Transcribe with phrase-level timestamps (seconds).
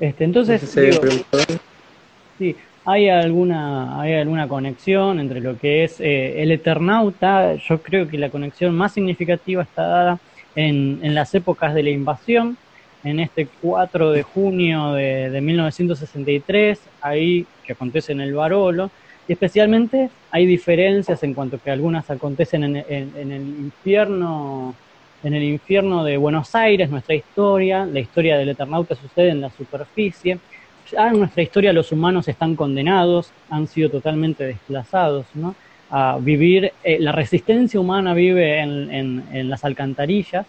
[0.00, 0.62] Este, entonces,
[2.38, 7.56] sí, hay alguna, hay alguna conexión entre lo que es eh, el Eternauta.
[7.56, 10.18] Yo creo que la conexión más significativa está dada
[10.54, 12.56] en, en las épocas de la invasión,
[13.04, 18.90] en este 4 de junio de, de 1963, ahí que acontece en el Barolo,
[19.28, 24.74] y especialmente hay diferencias en cuanto que algunas acontecen en, en, el infierno
[25.22, 29.50] en el infierno de Buenos Aires, nuestra historia, la historia del Eternauta sucede en la
[29.50, 30.38] superficie,
[30.90, 35.54] ya en nuestra historia los humanos están condenados, han sido totalmente desplazados, ¿no?
[35.90, 40.46] A vivir, eh, la resistencia humana vive en, las alcantarillas,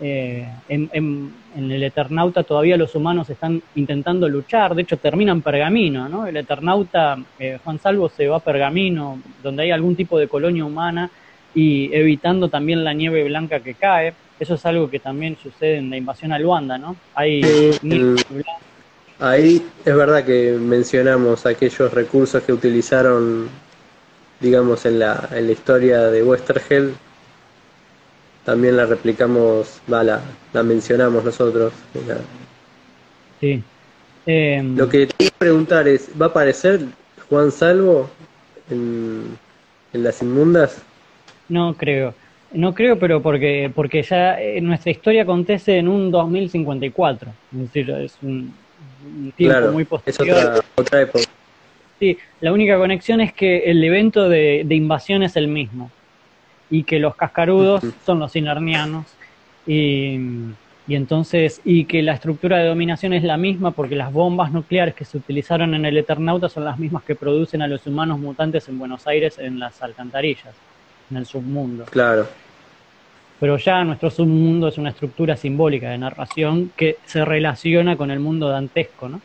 [0.00, 5.42] eh, en, en, el Eternauta todavía los humanos están intentando luchar, de hecho termina en
[5.42, 6.26] Pergamino, ¿no?
[6.26, 10.64] El Eternauta, eh, Juan Salvo se va a Pergamino, donde hay algún tipo de colonia
[10.64, 11.10] humana
[11.54, 14.14] y evitando también la nieve blanca que cae.
[14.38, 16.96] Eso es algo que también sucede en la invasión a Luanda, ¿no?
[17.14, 17.42] Hay
[17.82, 18.60] nieve blanca
[19.20, 23.50] Ahí es verdad que mencionamos aquellos recursos que utilizaron,
[24.40, 26.94] digamos, en la, en la historia de Westergel.
[28.46, 30.22] También la replicamos, va, la,
[30.62, 31.74] mencionamos nosotros.
[33.40, 33.62] Sí.
[34.24, 36.80] Em, Lo que te quiero preguntar es, ¿va a aparecer
[37.28, 38.08] Juan Salvo
[38.70, 39.36] en,
[39.92, 40.80] en las inmundas?
[41.50, 42.14] No creo.
[42.52, 47.30] No creo, pero porque, porque ya nuestra historia acontece en un 2054.
[47.52, 48.54] Es decir, es un,
[49.04, 50.36] un tiempo muy posterior.
[50.36, 51.24] Es otra, época.
[51.98, 55.90] Sí, la única conexión es que el evento de, invasión es el mismo
[56.70, 59.06] y que los cascarudos son los inernianos
[59.66, 60.18] y,
[60.86, 64.94] y, entonces y que la estructura de dominación es la misma porque las bombas nucleares
[64.94, 68.68] que se utilizaron en el Eternauta son las mismas que producen a los humanos mutantes
[68.68, 70.54] en Buenos Aires en las alcantarillas,
[71.10, 71.84] en el submundo.
[71.84, 72.26] Claro
[73.40, 78.20] pero ya nuestro submundo es una estructura simbólica de narración que se relaciona con el
[78.20, 79.20] mundo dantesco, ¿no?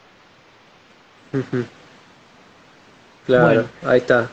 [3.25, 4.29] Claro, ahí está.